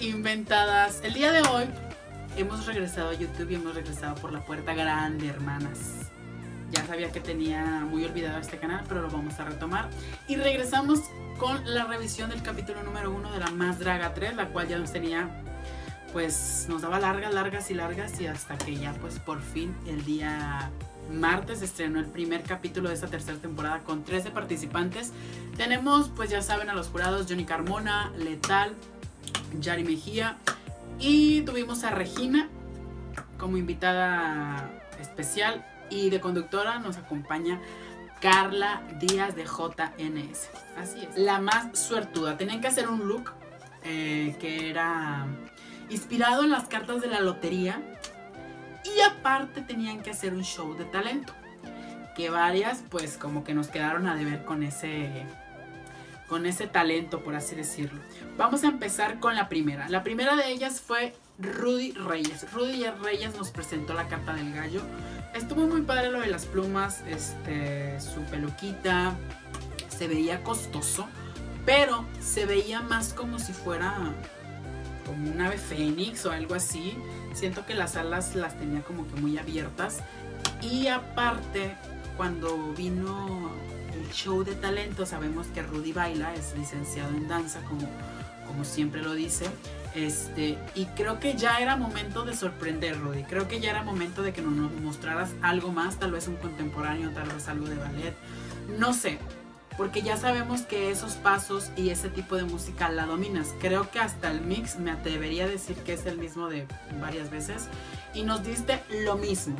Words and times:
inventadas. 0.00 1.02
El 1.04 1.14
día 1.14 1.30
de 1.30 1.42
hoy 1.42 1.64
hemos 2.36 2.66
regresado 2.66 3.10
a 3.10 3.14
YouTube 3.14 3.50
y 3.50 3.54
hemos 3.56 3.74
regresado 3.74 4.14
por 4.16 4.32
la 4.32 4.44
puerta 4.44 4.74
grande, 4.74 5.28
hermanas. 5.28 6.10
Ya 6.70 6.86
sabía 6.86 7.10
que 7.10 7.20
tenía 7.20 7.64
muy 7.88 8.04
olvidado 8.04 8.38
este 8.38 8.58
canal, 8.58 8.84
pero 8.88 9.02
lo 9.02 9.10
vamos 9.10 9.38
a 9.38 9.44
retomar. 9.44 9.90
Y 10.28 10.36
regresamos 10.36 11.00
con 11.38 11.74
la 11.74 11.84
revisión 11.84 12.30
del 12.30 12.42
capítulo 12.42 12.82
número 12.82 13.10
uno 13.10 13.30
de 13.32 13.40
la 13.40 13.50
Más 13.50 13.78
Draga 13.78 14.14
3, 14.14 14.36
la 14.36 14.48
cual 14.48 14.68
ya 14.68 14.78
nos 14.78 14.92
tenía, 14.92 15.28
pues 16.12 16.66
nos 16.68 16.82
daba 16.82 16.98
largas, 16.98 17.34
largas 17.34 17.70
y 17.70 17.74
largas 17.74 18.20
y 18.20 18.26
hasta 18.26 18.56
que 18.56 18.76
ya 18.76 18.92
pues 18.94 19.18
por 19.18 19.40
fin 19.42 19.74
el 19.86 20.04
día 20.04 20.70
martes 21.12 21.60
estrenó 21.62 21.98
el 21.98 22.06
primer 22.06 22.42
capítulo 22.42 22.88
de 22.88 22.94
esta 22.94 23.08
tercera 23.08 23.38
temporada 23.38 23.80
con 23.80 24.04
13 24.04 24.30
participantes. 24.30 25.12
Tenemos 25.56 26.08
pues 26.14 26.30
ya 26.30 26.40
saben 26.40 26.70
a 26.70 26.74
los 26.74 26.88
jurados 26.88 27.26
Johnny 27.28 27.44
Carmona, 27.44 28.12
Letal, 28.16 28.74
Yari 29.58 29.84
Mejía 29.84 30.38
y 30.98 31.42
tuvimos 31.42 31.84
a 31.84 31.90
Regina 31.90 32.48
como 33.38 33.56
invitada 33.56 34.70
especial 35.00 35.66
y 35.88 36.10
de 36.10 36.20
conductora 36.20 36.78
nos 36.78 36.96
acompaña 36.98 37.60
Carla 38.20 38.82
Díaz 39.00 39.34
de 39.34 39.44
JNS. 39.44 40.50
Así 40.76 41.04
es. 41.04 41.16
La 41.16 41.40
más 41.40 41.78
suertuda. 41.78 42.36
Tenían 42.36 42.60
que 42.60 42.68
hacer 42.68 42.88
un 42.88 43.08
look 43.08 43.32
eh, 43.82 44.36
que 44.38 44.68
era 44.70 45.26
inspirado 45.88 46.44
en 46.44 46.50
las 46.50 46.68
cartas 46.68 47.00
de 47.00 47.08
la 47.08 47.20
lotería. 47.20 47.82
Y 48.84 49.00
aparte 49.00 49.62
tenían 49.62 50.02
que 50.02 50.10
hacer 50.10 50.34
un 50.34 50.44
show 50.44 50.76
de 50.76 50.84
talento. 50.84 51.32
Que 52.14 52.28
varias 52.28 52.84
pues 52.90 53.16
como 53.16 53.42
que 53.42 53.54
nos 53.54 53.68
quedaron 53.68 54.06
a 54.06 54.14
deber 54.14 54.44
con 54.44 54.62
ese 54.62 55.26
con 56.30 56.46
ese 56.46 56.68
talento, 56.68 57.20
por 57.24 57.34
así 57.34 57.56
decirlo. 57.56 58.00
Vamos 58.38 58.62
a 58.62 58.68
empezar 58.68 59.18
con 59.18 59.34
la 59.34 59.48
primera. 59.48 59.88
La 59.88 60.04
primera 60.04 60.36
de 60.36 60.48
ellas 60.48 60.80
fue 60.80 61.12
Rudy 61.40 61.90
Reyes. 61.90 62.50
Rudy 62.52 62.86
Reyes 63.02 63.36
nos 63.36 63.50
presentó 63.50 63.94
la 63.94 64.06
carta 64.06 64.32
del 64.32 64.54
gallo. 64.54 64.80
Estuvo 65.34 65.66
muy 65.66 65.82
padre 65.82 66.10
lo 66.10 66.20
de 66.20 66.28
las 66.28 66.46
plumas, 66.46 67.02
este, 67.08 67.98
su 68.00 68.20
peluquita, 68.30 69.16
se 69.88 70.06
veía 70.06 70.44
costoso, 70.44 71.08
pero 71.66 72.04
se 72.20 72.46
veía 72.46 72.80
más 72.80 73.12
como 73.12 73.40
si 73.40 73.52
fuera 73.52 74.14
como 75.04 75.32
un 75.32 75.40
ave 75.40 75.58
fénix 75.58 76.24
o 76.26 76.30
algo 76.30 76.54
así. 76.54 76.96
Siento 77.32 77.66
que 77.66 77.74
las 77.74 77.96
alas 77.96 78.36
las 78.36 78.56
tenía 78.56 78.82
como 78.82 79.04
que 79.08 79.20
muy 79.20 79.36
abiertas. 79.36 79.98
Y 80.62 80.86
aparte, 80.86 81.74
cuando 82.16 82.72
vino 82.74 83.50
show 84.10 84.44
de 84.44 84.54
talento, 84.54 85.06
sabemos 85.06 85.46
que 85.48 85.62
Rudy 85.62 85.92
baila, 85.92 86.34
es 86.34 86.56
licenciado 86.56 87.10
en 87.10 87.28
danza, 87.28 87.60
como, 87.62 87.88
como 88.46 88.64
siempre 88.64 89.02
lo 89.02 89.14
dice. 89.14 89.46
Este, 89.94 90.56
y 90.74 90.86
creo 90.96 91.18
que 91.18 91.36
ya 91.36 91.58
era 91.58 91.76
momento 91.76 92.24
de 92.24 92.36
sorprender, 92.36 92.98
Rudy. 93.00 93.24
Creo 93.24 93.48
que 93.48 93.60
ya 93.60 93.70
era 93.70 93.82
momento 93.82 94.22
de 94.22 94.32
que 94.32 94.42
nos 94.42 94.72
mostraras 94.80 95.30
algo 95.42 95.72
más, 95.72 95.98
tal 95.98 96.12
vez 96.12 96.28
un 96.28 96.36
contemporáneo, 96.36 97.10
tal 97.10 97.28
vez 97.28 97.48
algo 97.48 97.66
de 97.66 97.76
ballet. 97.76 98.14
No 98.78 98.92
sé, 98.92 99.18
porque 99.76 100.02
ya 100.02 100.16
sabemos 100.16 100.62
que 100.62 100.90
esos 100.90 101.14
pasos 101.14 101.70
y 101.76 101.90
ese 101.90 102.08
tipo 102.08 102.36
de 102.36 102.44
música 102.44 102.88
la 102.90 103.06
dominas. 103.06 103.54
Creo 103.60 103.90
que 103.90 103.98
hasta 103.98 104.30
el 104.30 104.42
mix 104.42 104.78
me 104.78 104.90
atrevería 104.90 105.44
a 105.44 105.48
decir 105.48 105.76
que 105.76 105.94
es 105.94 106.06
el 106.06 106.18
mismo 106.18 106.48
de 106.48 106.66
varias 107.00 107.30
veces. 107.30 107.68
Y 108.14 108.22
nos 108.22 108.44
diste 108.44 108.80
lo 109.04 109.16
mismo. 109.16 109.56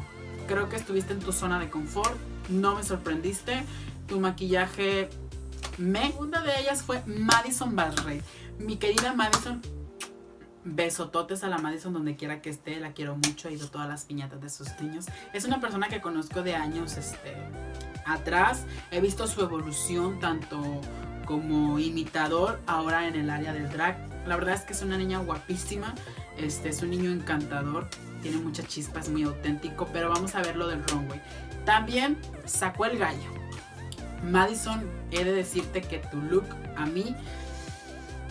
Creo 0.47 0.69
que 0.69 0.77
estuviste 0.77 1.13
en 1.13 1.21
tu 1.21 1.33
zona 1.33 1.59
de 1.59 1.71
confort, 1.71 2.15
no 2.49 2.75
me 2.75 2.83
sorprendiste 2.83 3.65
tu 4.11 4.21
maquillaje 4.21 5.09
me. 5.79 6.13
Una 6.19 6.43
de 6.43 6.61
ellas 6.61 6.83
fue 6.83 7.03
Madison 7.07 7.75
Barrey. 7.75 8.21
Mi 8.59 8.77
querida 8.77 9.15
Madison, 9.15 9.63
besototes 10.65 11.45
a 11.45 11.49
la 11.49 11.59
Madison 11.59 11.93
donde 11.95 12.17
quiera 12.17 12.43
que 12.43 12.51
esté, 12.51 12.79
la 12.81 12.93
quiero 12.93 13.17
mucho, 13.17 13.49
he 13.49 13.53
ido 13.53 13.69
todas 13.69 13.89
las 13.89 14.05
piñatas 14.05 14.41
de 14.43 14.51
sus 14.51 14.69
niños. 14.81 15.07
Es 15.33 15.45
una 15.45 15.61
persona 15.61 15.89
que 15.89 16.01
conozco 16.03 16.43
de 16.43 16.57
años 16.57 16.99
este, 16.99 17.35
atrás, 18.05 18.67
he 18.91 19.01
visto 19.01 19.27
su 19.27 19.41
evolución 19.41 20.19
tanto 20.19 20.61
como 21.25 21.79
imitador 21.79 22.61
ahora 22.67 23.07
en 23.07 23.15
el 23.15 23.31
área 23.31 23.55
del 23.55 23.71
drag. 23.71 23.97
La 24.27 24.37
verdad 24.37 24.57
es 24.57 24.63
que 24.63 24.73
es 24.73 24.83
una 24.83 24.99
niña 24.99 25.21
guapísima, 25.21 25.95
este, 26.37 26.69
es 26.69 26.83
un 26.83 26.91
niño 26.91 27.11
encantador, 27.13 27.89
tiene 28.21 28.39
mucha 28.39 28.65
chispa, 28.65 29.01
es 29.01 29.09
muy 29.09 29.23
auténtico, 29.23 29.89
pero 29.93 30.11
vamos 30.11 30.35
a 30.35 30.43
ver 30.43 30.57
lo 30.57 30.67
del 30.67 30.85
runway. 30.89 31.23
También 31.65 32.19
sacó 32.45 32.85
el 32.85 32.99
gallo. 32.99 33.40
Madison, 34.25 34.83
he 35.11 35.25
de 35.25 35.33
decirte 35.33 35.81
que 35.83 35.99
tu 35.99 36.19
look 36.19 36.45
a 36.77 36.87
mí 36.87 37.15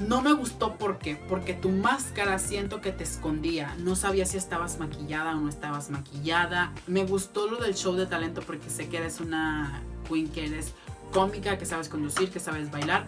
no 0.07 0.21
me 0.21 0.31
gustó 0.31 0.75
¿por 0.77 0.97
qué? 0.97 1.15
porque 1.27 1.53
tu 1.53 1.69
máscara 1.69 2.39
siento 2.39 2.81
que 2.81 2.91
te 2.91 3.03
escondía. 3.03 3.75
No 3.79 3.95
sabía 3.95 4.25
si 4.25 4.37
estabas 4.37 4.79
maquillada 4.79 5.35
o 5.35 5.41
no 5.41 5.49
estabas 5.49 5.89
maquillada. 5.89 6.71
Me 6.87 7.05
gustó 7.05 7.47
lo 7.47 7.57
del 7.57 7.75
show 7.75 7.95
de 7.95 8.05
talento 8.05 8.41
porque 8.41 8.69
sé 8.69 8.87
que 8.87 8.97
eres 8.97 9.19
una 9.19 9.81
queen 10.07 10.29
que 10.29 10.45
eres 10.45 10.73
cómica, 11.11 11.57
que 11.57 11.65
sabes 11.65 11.89
conducir, 11.89 12.29
que 12.29 12.39
sabes 12.39 12.71
bailar. 12.71 13.07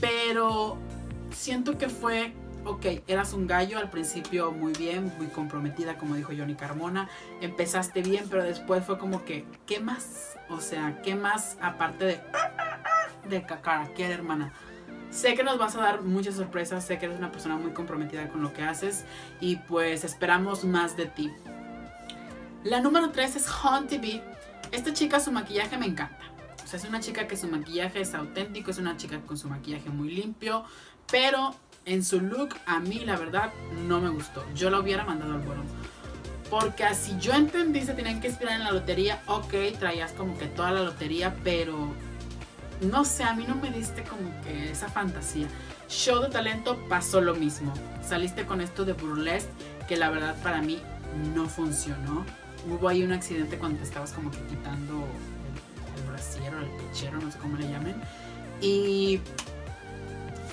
Pero 0.00 0.78
siento 1.32 1.76
que 1.76 1.88
fue 1.88 2.32
ok, 2.64 2.86
eras 3.06 3.32
un 3.32 3.46
gallo 3.46 3.78
al 3.78 3.90
principio 3.90 4.52
muy 4.52 4.72
bien, 4.72 5.12
muy 5.18 5.26
comprometida, 5.28 5.96
como 5.96 6.14
dijo 6.14 6.32
Johnny 6.36 6.54
Carmona. 6.54 7.08
Empezaste 7.40 8.02
bien, 8.02 8.26
pero 8.30 8.44
después 8.44 8.84
fue 8.84 8.98
como 8.98 9.24
que, 9.24 9.44
¿qué 9.66 9.80
más? 9.80 10.36
O 10.48 10.60
sea, 10.60 11.00
¿qué 11.02 11.14
más 11.14 11.56
aparte 11.60 12.04
de, 12.04 12.20
de 13.28 13.46
qué 13.94 14.04
hermana? 14.06 14.52
Sé 15.10 15.34
que 15.34 15.44
nos 15.44 15.58
vas 15.58 15.76
a 15.76 15.80
dar 15.80 16.02
muchas 16.02 16.36
sorpresas, 16.36 16.84
sé 16.86 16.98
que 16.98 17.06
eres 17.06 17.18
una 17.18 17.30
persona 17.30 17.56
muy 17.56 17.72
comprometida 17.72 18.28
con 18.28 18.42
lo 18.42 18.52
que 18.52 18.62
haces 18.62 19.04
y 19.40 19.56
pues 19.56 20.04
esperamos 20.04 20.64
más 20.64 20.96
de 20.96 21.06
ti. 21.06 21.30
La 22.64 22.80
número 22.80 23.10
3 23.10 23.36
es 23.36 23.46
Hunt 23.46 23.88
TV. 23.88 24.22
Esta 24.70 24.92
chica, 24.94 25.20
su 25.20 25.30
maquillaje 25.30 25.76
me 25.76 25.86
encanta. 25.86 26.18
O 26.64 26.66
sea, 26.66 26.78
es 26.78 26.86
una 26.86 27.00
chica 27.00 27.26
que 27.26 27.36
su 27.36 27.46
maquillaje 27.48 28.00
es 28.00 28.14
auténtico, 28.14 28.70
es 28.70 28.78
una 28.78 28.96
chica 28.96 29.20
con 29.20 29.36
su 29.36 29.48
maquillaje 29.48 29.90
muy 29.90 30.10
limpio, 30.10 30.64
pero 31.10 31.54
en 31.84 32.04
su 32.04 32.20
look 32.20 32.56
a 32.66 32.80
mí 32.80 33.00
la 33.04 33.16
verdad 33.16 33.52
no 33.86 34.00
me 34.00 34.10
gustó. 34.10 34.44
Yo 34.54 34.70
lo 34.70 34.80
hubiera 34.80 35.04
mandado 35.04 35.34
al 35.34 35.40
vuelo. 35.40 35.62
Porque 36.50 36.84
así 36.84 37.16
yo 37.18 37.32
entendí 37.32 37.82
se 37.82 37.94
tenían 37.94 38.20
que 38.20 38.28
esperar 38.28 38.56
en 38.56 38.64
la 38.64 38.72
lotería, 38.72 39.22
ok, 39.26 39.54
traías 39.78 40.12
como 40.12 40.36
que 40.36 40.46
toda 40.46 40.70
la 40.70 40.82
lotería, 40.82 41.34
pero 41.42 41.88
no 42.82 43.04
sé, 43.04 43.24
a 43.24 43.32
mí 43.32 43.44
no 43.48 43.54
me 43.54 43.70
diste 43.70 44.02
como 44.02 44.30
que 44.42 44.70
esa 44.70 44.88
fantasía. 44.88 45.46
Show 45.88 46.20
de 46.20 46.28
talento 46.28 46.78
pasó 46.88 47.20
lo 47.20 47.34
mismo. 47.34 47.72
Saliste 48.06 48.44
con 48.44 48.60
esto 48.60 48.84
de 48.84 48.92
burlesque 48.92 49.50
que 49.88 49.96
la 49.96 50.10
verdad 50.10 50.36
para 50.42 50.60
mí 50.60 50.78
no 51.34 51.48
funcionó. 51.48 52.24
Hubo 52.68 52.88
ahí 52.88 53.02
un 53.02 53.12
accidente 53.12 53.58
cuando 53.58 53.78
te 53.78 53.84
estabas 53.84 54.12
como 54.12 54.30
que 54.30 54.38
quitando 54.48 54.94
el, 54.94 56.02
el 56.02 56.10
brasiero, 56.10 56.58
el 56.60 56.68
pechero, 56.70 57.18
no 57.18 57.30
sé 57.30 57.38
cómo 57.38 57.56
le 57.56 57.68
llamen. 57.68 57.96
Y 58.60 59.20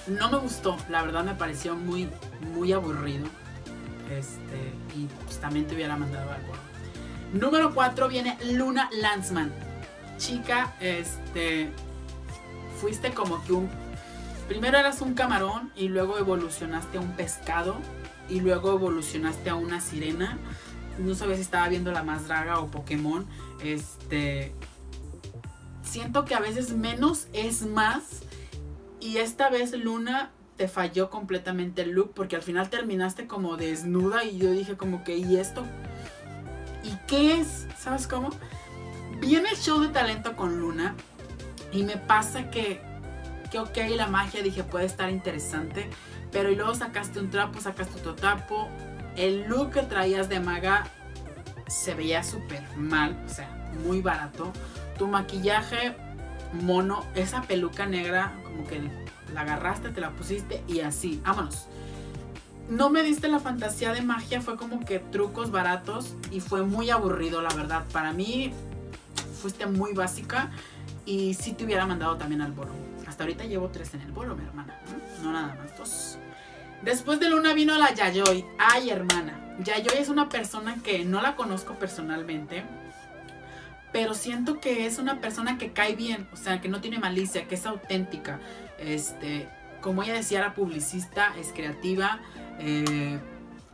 no 0.10 0.30
me 0.32 0.38
gustó, 0.38 0.78
la 0.90 1.04
verdad 1.04 1.24
me 1.24 1.36
pareció 1.36 1.76
muy, 1.76 2.10
muy 2.54 2.74
aburrido. 2.74 3.26
Este, 4.10 4.74
y 4.98 5.08
pues 5.26 5.40
también 5.40 5.68
te 5.68 5.76
hubiera 5.76 5.96
mandado 5.96 6.32
algo. 6.32 6.54
Número 7.34 7.74
4 7.74 8.08
viene 8.08 8.38
Luna 8.54 8.90
Lanzman. 8.92 9.54
Chica, 10.18 10.76
este, 10.80 11.72
fuiste 12.80 13.12
como 13.12 13.44
que 13.44 13.54
un... 13.54 13.70
Primero 14.48 14.80
eras 14.80 15.02
un 15.02 15.14
camarón 15.14 15.72
y 15.76 15.90
luego 15.90 16.18
evolucionaste 16.18 16.98
a 16.98 17.02
un 17.02 17.12
pescado 17.12 17.78
y 18.28 18.40
luego 18.40 18.74
evolucionaste 18.74 19.52
a 19.52 19.56
una 19.56 19.80
sirena. 19.80 20.40
No 20.98 21.14
sabía 21.14 21.36
si 21.36 21.44
estaba 21.44 21.70
viendo 21.70 21.92
la 21.92 22.04
más 22.04 22.28
draga 22.28 22.60
o 22.60 22.68
Pokémon. 22.68 23.28
Este, 23.64 24.54
siento 25.84 26.26
que 26.26 26.34
a 26.34 26.40
veces 26.40 26.72
menos 26.72 27.28
es 27.32 27.62
más 27.62 28.24
y 29.00 29.18
esta 29.18 29.50
vez 29.50 29.72
Luna 29.74 30.32
te 30.58 30.68
falló 30.68 31.10
completamente 31.10 31.84
el 31.84 31.92
look 31.92 32.12
porque 32.14 32.36
al 32.36 32.42
final 32.42 32.70
terminaste 32.70 33.28
como 33.28 33.56
desnuda 33.56 34.26
y 34.26 34.38
yo 34.38 34.52
dije 34.52 34.76
como 34.76 35.04
que 35.04 35.18
¿y 35.18 35.38
esto? 35.38 35.64
¿Y 36.84 36.96
qué 37.08 37.40
es? 37.40 37.68
¿Sabes 37.78 38.08
cómo? 38.08 38.30
Viene 39.20 39.50
el 39.50 39.58
show 39.58 39.80
de 39.80 39.88
talento 39.90 40.36
con 40.36 40.60
Luna 40.60 40.96
y 41.72 41.84
me 41.84 41.98
pasa 41.98 42.50
que, 42.50 42.82
que 43.52 43.60
ok, 43.60 43.78
la 43.96 44.08
magia 44.08 44.42
dije 44.42 44.64
puede 44.64 44.86
estar 44.86 45.10
interesante, 45.10 45.90
pero 46.32 46.52
y 46.52 46.56
luego 46.56 46.76
sacaste 46.76 47.20
un 47.20 47.30
trapo, 47.30 47.62
sacaste 47.62 48.00
otro 48.00 48.16
trapo, 48.16 48.68
el 49.16 49.48
look 49.48 49.72
que 49.72 49.82
traías 49.84 50.30
de 50.30 50.40
maga 50.40 50.88
se 51.68 51.94
veía 51.94 52.24
súper 52.24 52.64
mal, 52.76 53.18
o 53.26 53.30
sea, 53.30 53.50
muy 53.86 54.02
barato, 54.02 54.52
tu 54.98 55.08
maquillaje 55.08 55.96
mono, 56.54 57.06
esa 57.16 57.42
peluca 57.42 57.86
negra, 57.86 58.34
como 58.44 58.66
que 58.66 58.82
la 59.34 59.42
agarraste, 59.42 59.90
te 59.90 60.02
la 60.02 60.12
pusiste 60.12 60.64
y 60.68 60.82
así, 60.82 61.22
vámonos. 61.24 61.68
No 62.70 62.90
me 62.90 63.02
diste 63.02 63.28
la 63.28 63.40
fantasía 63.40 63.94
de 63.94 64.02
magia, 64.02 64.42
fue 64.42 64.56
como 64.56 64.86
que 64.86 65.00
trucos 65.00 65.52
baratos 65.52 66.16
y 66.32 66.40
fue 66.40 66.64
muy 66.64 66.90
aburrido, 66.92 67.42
la 67.42 67.54
verdad. 67.54 67.84
Para 67.92 68.14
mí 68.14 68.52
fuiste 69.42 69.66
muy 69.66 69.94
básica 69.94 70.52
y 71.06 71.34
sí 71.34 71.54
te 71.54 71.66
hubiera 71.66 71.86
mandado 71.86 72.18
también 72.18 72.42
al 72.42 72.52
bolo. 72.52 72.72
Hasta 73.08 73.24
ahorita 73.24 73.46
llevo 73.46 73.70
tres 73.70 73.94
en 73.96 74.02
el 74.02 74.12
bolo, 74.12 74.36
mi 74.36 74.46
hermana, 74.46 74.80
no, 75.24 75.32
nada 75.32 75.56
más 75.56 75.78
dos. 75.78 76.20
Después 76.84 77.20
de 77.20 77.30
Luna 77.30 77.54
vino 77.54 77.78
la 77.78 77.94
Yayoi. 77.94 78.46
Ay, 78.58 78.90
hermana. 78.90 79.58
Yayoi 79.60 79.98
es 79.98 80.08
una 80.08 80.30
persona 80.30 80.78
que 80.82 81.04
no 81.04 81.22
la 81.22 81.36
conozco 81.36 81.74
personalmente. 81.74 82.64
Pero 83.92 84.14
siento 84.14 84.60
que 84.60 84.86
es 84.86 85.00
una 85.00 85.20
persona 85.20 85.58
que 85.58 85.72
cae 85.72 85.96
bien. 85.96 86.28
O 86.32 86.36
sea, 86.36 86.62
que 86.62 86.70
no 86.70 86.82
tiene 86.82 87.00
malicia, 87.00 87.48
que 87.48 87.56
es 87.56 87.66
auténtica. 87.66 88.40
Este, 88.78 89.48
como 89.82 90.04
ella 90.04 90.14
decía, 90.14 90.40
era 90.40 90.54
publicista, 90.54 91.34
es 91.38 91.52
creativa. 91.54 92.20
Eh, 92.60 93.20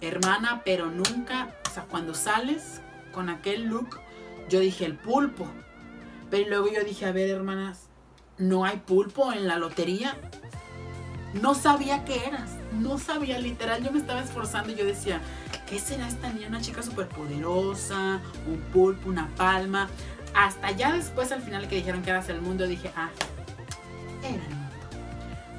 hermana, 0.01 0.61
pero 0.63 0.89
nunca. 0.89 1.55
O 1.69 1.73
sea, 1.73 1.83
cuando 1.83 2.13
sales 2.13 2.81
con 3.11 3.29
aquel 3.29 3.65
look, 3.65 3.99
yo 4.49 4.59
dije 4.59 4.85
el 4.85 4.95
pulpo. 4.95 5.47
Pero 6.29 6.49
luego 6.49 6.67
yo 6.71 6.83
dije, 6.83 7.05
a 7.05 7.11
ver, 7.11 7.29
hermanas, 7.29 7.87
no 8.37 8.65
hay 8.65 8.77
pulpo 8.77 9.31
en 9.31 9.47
la 9.47 9.57
lotería. 9.57 10.17
No 11.41 11.53
sabía 11.53 12.03
qué 12.05 12.25
eras 12.25 12.49
no 12.79 12.97
sabía, 12.97 13.39
literal, 13.39 13.83
yo 13.83 13.91
me 13.91 13.99
estaba 13.99 14.21
esforzando 14.21 14.71
y 14.71 14.75
yo 14.75 14.85
decía, 14.85 15.21
¿qué 15.67 15.79
será 15.79 16.07
esta 16.07 16.31
niña? 16.31 16.47
Una 16.47 16.61
chica 16.61 16.83
súper 16.83 17.07
poderosa, 17.07 18.21
un 18.47 18.59
pulpo, 18.73 19.09
una 19.09 19.29
palma. 19.35 19.89
Hasta 20.33 20.71
ya 20.71 20.93
después, 20.93 21.31
al 21.31 21.41
final 21.41 21.67
que 21.67 21.75
dijeron 21.75 22.01
que 22.01 22.09
eras 22.09 22.29
el 22.29 22.41
mundo, 22.41 22.67
dije, 22.67 22.91
ah, 22.95 23.09
era 24.21 24.43
el 24.43 24.55
mundo. 24.55 24.75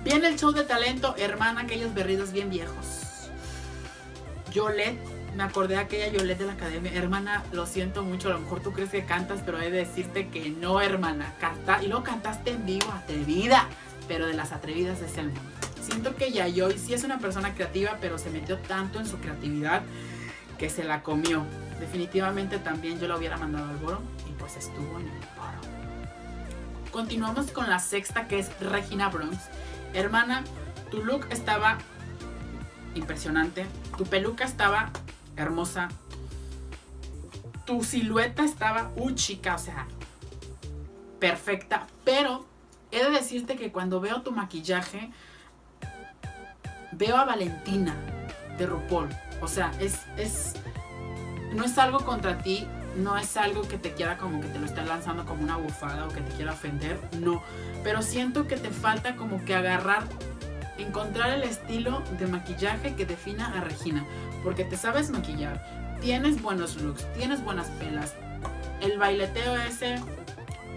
Viene 0.04 0.28
el 0.28 0.38
show 0.38 0.52
de 0.52 0.64
talento, 0.64 1.14
hermana, 1.16 1.62
aquellos 1.62 1.94
berridos 1.94 2.32
bien 2.32 2.50
viejos. 2.50 3.30
Yolette, 4.52 4.98
me 5.34 5.42
acordé 5.42 5.74
de 5.74 5.80
aquella 5.80 6.08
Yolette 6.08 6.38
de 6.38 6.46
la 6.46 6.52
academia. 6.52 6.92
Hermana, 6.94 7.44
lo 7.52 7.66
siento 7.66 8.02
mucho, 8.02 8.28
a 8.28 8.32
lo 8.32 8.40
mejor 8.40 8.60
tú 8.60 8.72
crees 8.72 8.90
que 8.90 9.04
cantas, 9.04 9.40
pero 9.44 9.60
he 9.60 9.70
de 9.70 9.78
decirte 9.78 10.28
que 10.28 10.50
no, 10.50 10.80
hermana. 10.80 11.34
Canta, 11.40 11.82
y 11.82 11.88
lo 11.88 12.02
cantaste 12.02 12.52
en 12.52 12.64
vivo, 12.64 12.90
atrevida. 12.92 13.68
Pero 14.08 14.26
de 14.26 14.34
las 14.34 14.52
atrevidas 14.52 15.00
es 15.00 15.16
el 15.18 15.26
mundo. 15.26 15.40
Siento 15.80 16.16
que 16.16 16.32
Yayoi 16.32 16.78
sí 16.78 16.94
es 16.94 17.04
una 17.04 17.18
persona 17.18 17.54
creativa, 17.54 17.98
pero 18.00 18.18
se 18.18 18.30
metió 18.30 18.58
tanto 18.58 18.98
en 18.98 19.06
su 19.06 19.18
creatividad 19.18 19.82
que 20.58 20.70
se 20.70 20.84
la 20.84 21.02
comió. 21.02 21.44
Definitivamente 21.78 22.58
también 22.58 22.98
yo 22.98 23.06
la 23.08 23.16
hubiera 23.16 23.36
mandado 23.36 23.68
al 23.68 23.76
boro 23.76 24.00
y 24.28 24.32
pues 24.32 24.56
estuvo 24.56 24.98
en 24.98 25.06
el 25.08 25.26
paro. 25.36 25.60
Continuamos 26.90 27.50
con 27.50 27.68
la 27.68 27.78
sexta 27.78 28.26
que 28.26 28.38
es 28.38 28.58
Regina 28.60 29.08
Bronx. 29.10 29.36
Hermana, 29.92 30.44
tu 30.90 31.04
look 31.04 31.26
estaba 31.30 31.78
impresionante, 32.94 33.66
tu 33.96 34.04
peluca 34.04 34.44
estaba 34.44 34.90
hermosa, 35.36 35.88
tu 37.64 37.84
silueta 37.84 38.44
estaba 38.44 38.90
un 38.96 39.14
chica, 39.14 39.54
o 39.54 39.58
sea, 39.58 39.86
perfecta, 41.18 41.86
pero 42.04 42.46
he 42.90 43.04
de 43.04 43.10
decirte 43.10 43.56
que 43.56 43.72
cuando 43.72 44.00
veo 44.00 44.22
tu 44.22 44.32
maquillaje, 44.32 45.10
veo 46.92 47.16
a 47.16 47.24
Valentina 47.24 47.94
de 48.58 48.66
RuPaul. 48.66 49.08
O 49.42 49.48
sea, 49.48 49.70
es, 49.80 50.00
es, 50.16 50.54
no 51.54 51.64
es 51.64 51.76
algo 51.78 52.00
contra 52.00 52.38
ti, 52.38 52.66
no 52.96 53.16
es 53.18 53.36
algo 53.36 53.62
que 53.62 53.76
te 53.76 53.92
quiera 53.92 54.16
como 54.16 54.40
que 54.40 54.48
te 54.48 54.58
lo 54.58 54.66
esté 54.66 54.82
lanzando 54.82 55.26
como 55.26 55.42
una 55.42 55.56
bufada 55.56 56.06
o 56.06 56.08
que 56.08 56.20
te 56.20 56.32
quiera 56.36 56.52
ofender, 56.52 56.98
no. 57.20 57.42
Pero 57.84 58.02
siento 58.02 58.46
que 58.46 58.56
te 58.56 58.70
falta 58.70 59.16
como 59.16 59.44
que 59.44 59.54
agarrar, 59.54 60.04
encontrar 60.78 61.30
el 61.30 61.42
estilo 61.42 62.02
de 62.18 62.26
maquillaje 62.26 62.94
que 62.94 63.04
defina 63.04 63.56
a 63.56 63.60
Regina. 63.60 64.04
Porque 64.42 64.64
te 64.64 64.76
sabes 64.76 65.10
maquillar, 65.10 65.98
tienes 66.00 66.40
buenos 66.40 66.80
looks, 66.80 67.06
tienes 67.14 67.44
buenas 67.44 67.68
pelas. 67.72 68.14
El 68.80 68.98
baileteo 68.98 69.56
ese 69.56 70.00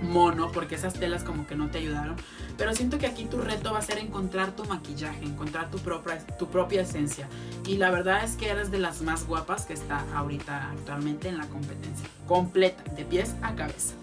mono, 0.02 0.52
porque 0.52 0.76
esas 0.76 0.94
telas 0.94 1.24
como 1.24 1.48
que 1.48 1.56
no 1.56 1.70
te 1.70 1.80
ayudaron. 1.80 2.16
Pero 2.58 2.74
siento 2.74 2.98
que 2.98 3.08
aquí 3.08 3.26
tu 3.26 3.40
reto 3.40 3.74
va 3.74 3.80
a 3.80 3.82
ser 3.82 3.98
encontrar 3.98 4.56
tu 4.56 4.66
maquillaje, 4.66 5.24
encontrar 5.24 5.70
tu 5.72 5.80
propia, 5.80 6.20
tu 6.38 6.48
propia 6.48 6.82
esencia. 6.82 7.28
Y 7.66 7.78
la 7.78 7.92
verdad 7.92 8.24
es 8.24 8.36
que 8.36 8.50
eres 8.50 8.72
de 8.72 8.80
las 8.80 9.02
más 9.02 9.26
guapas 9.26 9.66
que 9.66 9.74
está 9.74 10.06
ahorita 10.16 10.72
actualmente 10.72 11.30
en 11.30 11.38
la 11.38 11.48
competencia. 11.48 12.08
Completa, 12.28 12.84
de 12.94 13.06
pies 13.06 13.36
a 13.42 13.56
cabeza. 13.56 13.96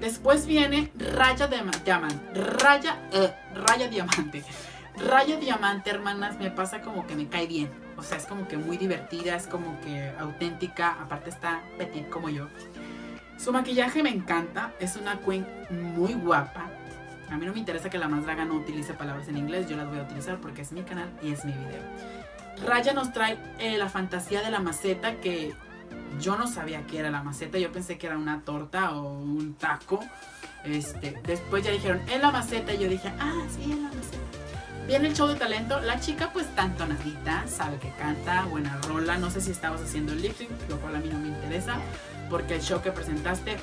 Después 0.00 0.46
viene 0.46 0.90
Raya 0.96 1.46
de 1.46 1.58
Diamante. 1.84 2.34
Raya, 2.34 3.08
eh, 3.12 3.32
Raya 3.54 3.88
Diamante. 3.88 4.42
Raya 4.96 5.36
Diamante, 5.36 5.90
hermanas, 5.90 6.38
me 6.38 6.50
pasa 6.50 6.80
como 6.80 7.06
que 7.06 7.14
me 7.14 7.28
cae 7.28 7.46
bien. 7.46 7.70
O 7.96 8.02
sea, 8.02 8.16
es 8.16 8.24
como 8.24 8.48
que 8.48 8.56
muy 8.56 8.78
divertida, 8.78 9.36
es 9.36 9.46
como 9.46 9.78
que 9.82 10.10
auténtica. 10.18 10.96
Aparte 11.02 11.28
está 11.28 11.62
petit 11.76 12.08
como 12.08 12.30
yo. 12.30 12.48
Su 13.42 13.52
maquillaje 13.52 14.02
me 14.02 14.10
encanta, 14.10 14.74
es 14.80 14.96
una 14.96 15.18
queen 15.20 15.46
muy 15.70 16.12
guapa. 16.12 16.68
A 17.30 17.38
mí 17.38 17.46
no 17.46 17.54
me 17.54 17.58
interesa 17.58 17.88
que 17.88 17.96
la 17.96 18.06
más 18.06 18.24
draga 18.24 18.44
no 18.44 18.54
utilice 18.54 18.92
palabras 18.92 19.28
en 19.28 19.38
inglés, 19.38 19.66
yo 19.66 19.78
las 19.78 19.88
voy 19.88 19.98
a 19.98 20.02
utilizar 20.02 20.38
porque 20.42 20.60
es 20.60 20.72
mi 20.72 20.82
canal 20.82 21.10
y 21.22 21.32
es 21.32 21.42
mi 21.46 21.52
video. 21.52 21.80
Raya 22.66 22.92
nos 22.92 23.14
trae 23.14 23.38
eh, 23.58 23.78
la 23.78 23.88
fantasía 23.88 24.42
de 24.42 24.50
la 24.50 24.60
maceta 24.60 25.20
que 25.20 25.54
yo 26.20 26.36
no 26.36 26.46
sabía 26.46 26.86
que 26.86 26.98
era 26.98 27.10
la 27.10 27.22
maceta, 27.22 27.56
yo 27.56 27.72
pensé 27.72 27.96
que 27.96 28.08
era 28.08 28.18
una 28.18 28.42
torta 28.42 28.90
o 28.90 29.10
un 29.10 29.54
taco. 29.54 30.00
Este, 30.64 31.18
después 31.24 31.64
ya 31.64 31.70
dijeron, 31.70 32.02
es 32.10 32.20
la 32.20 32.30
maceta 32.30 32.74
y 32.74 32.78
yo 32.78 32.90
dije, 32.90 33.10
ah, 33.18 33.42
sí, 33.48 33.72
es 33.72 33.78
la 33.78 33.88
maceta. 33.88 34.86
Viene 34.86 35.08
el 35.08 35.14
show 35.14 35.28
de 35.28 35.36
talento, 35.36 35.80
la 35.80 35.98
chica 35.98 36.30
pues 36.30 36.46
tan 36.54 36.76
tonadita, 36.76 37.46
sabe 37.46 37.78
que 37.78 37.90
canta, 37.92 38.44
buena 38.46 38.78
rola, 38.86 39.16
no 39.16 39.30
sé 39.30 39.40
si 39.40 39.50
estabas 39.50 39.80
haciendo 39.80 40.12
el 40.12 40.20
lip 40.20 40.36
sync, 40.36 40.50
lo 40.68 40.78
cual 40.78 40.96
a 40.96 40.98
mí 40.98 41.08
no 41.08 41.18
me 41.18 41.28
interesa 41.28 41.76
porque 42.30 42.54
el 42.54 42.62
show 42.62 42.80
que 42.80 42.92
presentaste 42.92 43.58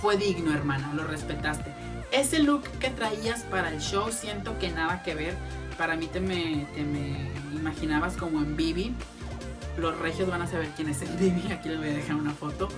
fue 0.00 0.16
digno, 0.16 0.52
hermana, 0.52 0.92
lo 0.94 1.04
respetaste. 1.04 1.72
Ese 2.12 2.40
look 2.40 2.62
que 2.80 2.90
traías 2.90 3.42
para 3.44 3.70
el 3.70 3.80
show 3.80 4.10
siento 4.12 4.58
que 4.58 4.70
nada 4.70 5.02
que 5.02 5.14
ver. 5.14 5.34
Para 5.78 5.96
mí 5.96 6.06
te 6.06 6.20
me, 6.20 6.66
te 6.74 6.82
me 6.82 7.30
imaginabas 7.54 8.16
como 8.16 8.40
en 8.40 8.56
Bibi. 8.56 8.94
Los 9.78 9.98
regios 9.98 10.28
van 10.28 10.42
a 10.42 10.46
saber 10.46 10.70
quién 10.76 10.88
es 10.88 11.02
el 11.02 11.08
Bibi, 11.16 11.52
aquí 11.52 11.68
les 11.68 11.78
voy 11.78 11.88
a 11.88 11.92
dejar 11.92 12.16
una 12.16 12.32
foto. 12.32 12.68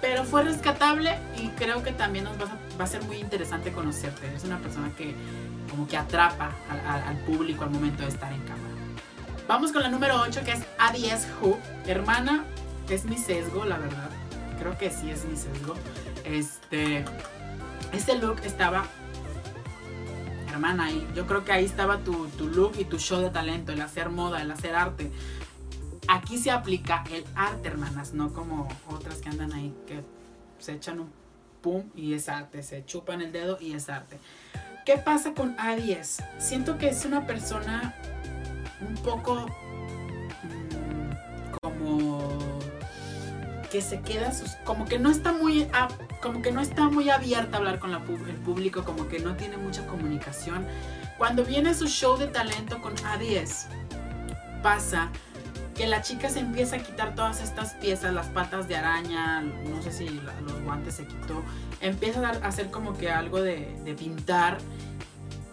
Pero 0.00 0.24
fue 0.24 0.44
rescatable 0.44 1.18
y 1.36 1.48
creo 1.48 1.82
que 1.82 1.90
también 1.90 2.24
nos 2.24 2.38
va 2.40 2.84
a, 2.84 2.86
ser 2.86 3.02
muy 3.04 3.16
interesante 3.16 3.72
conocerte. 3.72 4.32
Es 4.34 4.44
una 4.44 4.58
persona 4.58 4.92
que 4.96 5.14
como 5.68 5.88
que 5.88 5.96
atrapa 5.96 6.52
al, 7.06 7.16
público 7.24 7.64
al 7.64 7.70
momento 7.70 8.02
de 8.02 8.08
estar 8.08 8.32
en 8.32 8.40
cámara. 8.42 8.74
Vamos 9.48 9.72
con 9.72 9.82
la 9.82 9.88
número 9.88 10.20
8 10.20 10.42
que 10.44 10.52
es 10.52 10.60
A10 10.78 11.26
Who. 11.40 11.58
Hermana, 11.86 12.44
es 12.88 13.04
mi 13.06 13.18
sesgo, 13.18 13.64
la 13.64 13.78
verdad 13.78 14.17
creo 14.58 14.76
que 14.76 14.90
sí 14.90 15.10
es 15.10 15.24
mi 15.24 15.36
sesgo. 15.36 15.74
Este, 16.24 17.04
este 17.92 18.18
look 18.18 18.40
estaba, 18.44 18.86
hermana, 20.50 20.90
yo 21.14 21.26
creo 21.26 21.44
que 21.44 21.52
ahí 21.52 21.64
estaba 21.64 21.98
tu, 21.98 22.26
tu 22.28 22.48
look 22.48 22.72
y 22.78 22.84
tu 22.84 22.98
show 22.98 23.20
de 23.20 23.30
talento, 23.30 23.72
el 23.72 23.80
hacer 23.80 24.10
moda, 24.10 24.42
el 24.42 24.50
hacer 24.50 24.74
arte. 24.74 25.10
Aquí 26.08 26.38
se 26.38 26.50
aplica 26.50 27.04
el 27.12 27.24
arte, 27.34 27.68
hermanas, 27.68 28.14
no 28.14 28.32
como 28.32 28.68
otras 28.88 29.18
que 29.18 29.28
andan 29.28 29.52
ahí 29.52 29.74
que 29.86 30.02
se 30.58 30.72
echan 30.72 31.00
un 31.00 31.10
pum 31.60 31.84
y 31.94 32.14
es 32.14 32.28
arte, 32.28 32.62
se 32.62 32.84
chupan 32.84 33.20
el 33.20 33.32
dedo 33.32 33.58
y 33.60 33.72
es 33.72 33.88
arte. 33.88 34.18
¿Qué 34.84 34.96
pasa 34.96 35.34
con 35.34 35.56
A10? 35.58 36.24
Siento 36.38 36.78
que 36.78 36.88
es 36.88 37.04
una 37.04 37.26
persona 37.26 37.94
un 38.80 38.94
poco 39.02 39.46
que 43.70 43.80
se 43.82 44.00
queda 44.00 44.32
sus, 44.32 44.50
como 44.64 44.86
que 44.86 44.98
no 44.98 45.10
está 45.10 45.32
muy 45.32 45.68
como 46.22 46.42
que 46.42 46.52
no 46.52 46.60
está 46.60 46.88
muy 46.88 47.10
abierta 47.10 47.56
a 47.56 47.60
hablar 47.60 47.78
con 47.78 47.92
el 47.92 48.36
público, 48.36 48.84
como 48.84 49.08
que 49.08 49.18
no 49.18 49.36
tiene 49.36 49.56
mucha 49.56 49.86
comunicación. 49.86 50.66
Cuando 51.16 51.44
viene 51.44 51.74
su 51.74 51.86
show 51.86 52.16
de 52.16 52.28
talento 52.28 52.80
con 52.80 52.94
A10, 52.96 53.66
pasa 54.62 55.10
que 55.74 55.86
la 55.86 56.02
chica 56.02 56.28
se 56.28 56.40
empieza 56.40 56.76
a 56.76 56.78
quitar 56.80 57.14
todas 57.14 57.40
estas 57.40 57.74
piezas, 57.74 58.12
las 58.12 58.26
patas 58.26 58.66
de 58.66 58.76
araña, 58.76 59.42
no 59.42 59.80
sé 59.82 59.92
si 59.92 60.08
los 60.08 60.60
guantes 60.62 60.94
se 60.94 61.06
quitó, 61.06 61.42
empieza 61.80 62.26
a 62.26 62.30
hacer 62.46 62.70
como 62.70 62.96
que 62.96 63.10
algo 63.10 63.40
de, 63.40 63.76
de 63.84 63.94
pintar. 63.94 64.58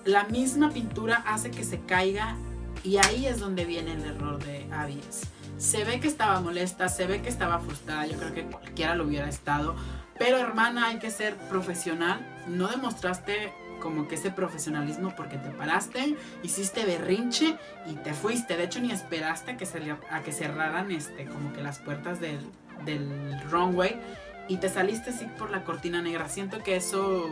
La 0.03 0.23
misma 0.25 0.69
pintura 0.71 1.23
hace 1.27 1.51
que 1.51 1.63
se 1.63 1.79
caiga 1.81 2.37
y 2.83 2.97
ahí 2.97 3.25
es 3.25 3.39
donde 3.39 3.65
viene 3.65 3.93
el 3.93 4.03
error 4.03 4.43
de 4.43 4.67
A10 4.69 5.34
se 5.57 5.83
ve 5.83 5.99
que 5.99 6.07
estaba 6.07 6.39
molesta, 6.41 6.89
se 6.89 7.07
ve 7.07 7.21
que 7.21 7.29
estaba 7.29 7.59
frustrada, 7.59 8.05
yo 8.05 8.17
creo 8.17 8.33
que 8.33 8.43
cualquiera 8.43 8.95
lo 8.95 9.05
hubiera 9.05 9.29
estado. 9.29 9.75
Pero 10.17 10.37
hermana, 10.37 10.87
hay 10.87 10.99
que 10.99 11.11
ser 11.11 11.35
profesional. 11.35 12.25
No 12.47 12.67
demostraste 12.67 13.51
como 13.81 14.07
que 14.07 14.15
ese 14.15 14.31
profesionalismo 14.31 15.13
porque 15.15 15.37
te 15.37 15.49
paraste, 15.49 16.15
hiciste 16.43 16.85
berrinche 16.85 17.57
y 17.85 17.93
te 17.95 18.13
fuiste. 18.13 18.55
De 18.57 18.63
hecho, 18.63 18.79
ni 18.79 18.91
esperaste 18.91 19.51
a 19.51 19.57
que, 19.57 19.67
a 20.09 20.21
que 20.21 20.31
cerraran 20.31 20.91
este, 20.91 21.25
como 21.25 21.53
que 21.53 21.61
las 21.61 21.79
puertas 21.79 22.19
del, 22.19 22.39
del 22.85 23.41
runway 23.49 23.99
y 24.47 24.57
te 24.57 24.69
saliste 24.69 25.09
así 25.09 25.25
por 25.37 25.51
la 25.51 25.63
cortina 25.63 26.01
negra. 26.01 26.29
Siento 26.29 26.63
que 26.63 26.75
eso 26.75 27.29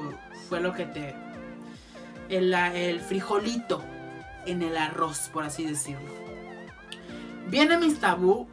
fue 0.49 0.59
lo 0.59 0.73
que 0.73 0.85
te... 0.85 1.15
El, 2.29 2.53
el 2.53 2.99
frijolito 3.01 3.83
en 4.45 4.61
el 4.61 4.77
arroz, 4.77 5.29
por 5.31 5.43
así 5.43 5.65
decirlo. 5.65 6.22
Viene 7.53 7.77
Miss 7.77 7.99
Tabú, 7.99 8.47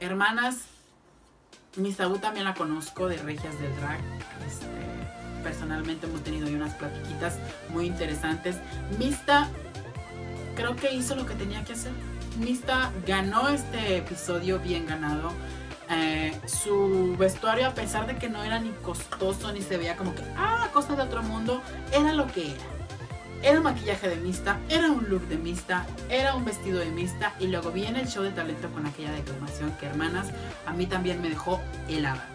hermanas. 0.00 0.60
Miss 1.76 1.98
Tabú 1.98 2.16
también 2.16 2.46
la 2.46 2.54
conozco 2.54 3.06
de 3.06 3.18
Regias 3.18 3.60
del 3.60 3.76
Drag. 3.76 4.00
Este, 4.46 4.66
personalmente 5.44 6.06
hemos 6.06 6.24
tenido 6.24 6.46
ahí 6.46 6.54
unas 6.54 6.72
platiquitas 6.72 7.36
muy 7.68 7.84
interesantes. 7.84 8.56
Mista 8.98 9.50
creo 10.56 10.76
que 10.76 10.94
hizo 10.94 11.14
lo 11.14 11.26
que 11.26 11.34
tenía 11.34 11.62
que 11.62 11.74
hacer. 11.74 11.92
Mista 12.38 12.90
ganó 13.06 13.50
este 13.50 13.98
episodio 13.98 14.58
bien 14.60 14.86
ganado. 14.86 15.30
Eh, 15.90 16.34
su 16.46 17.16
vestuario, 17.18 17.66
a 17.66 17.74
pesar 17.74 18.06
de 18.06 18.16
que 18.16 18.30
no 18.30 18.42
era 18.42 18.60
ni 18.60 18.70
costoso 18.70 19.52
ni 19.52 19.60
se 19.60 19.76
veía 19.76 19.94
como 19.94 20.14
que, 20.14 20.22
ah, 20.38 20.70
cosa 20.72 20.96
de 20.96 21.02
otro 21.02 21.22
mundo, 21.22 21.60
era 21.92 22.14
lo 22.14 22.26
que 22.28 22.52
era. 22.52 22.77
Era 23.42 23.58
un 23.58 23.64
maquillaje 23.64 24.08
de 24.08 24.16
Mista, 24.16 24.58
era 24.68 24.90
un 24.90 25.08
look 25.08 25.22
de 25.28 25.36
Mista, 25.36 25.86
era 26.08 26.34
un 26.34 26.44
vestido 26.44 26.80
de 26.80 26.90
Mista 26.90 27.34
y 27.38 27.46
luego 27.46 27.70
viene 27.70 28.00
el 28.00 28.08
show 28.08 28.22
de 28.22 28.30
talento 28.30 28.68
con 28.70 28.84
aquella 28.86 29.12
declamación 29.12 29.72
que 29.78 29.86
hermanas 29.86 30.28
a 30.66 30.72
mí 30.72 30.86
también 30.86 31.22
me 31.22 31.28
dejó 31.28 31.60
helada. 31.88 32.26